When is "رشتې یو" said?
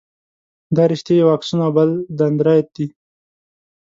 0.91-1.29